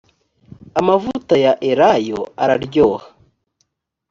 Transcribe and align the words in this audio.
amavuta 0.79 1.33
ya 1.43 1.53
elayo 1.69 2.19
araryoha. 2.43 3.07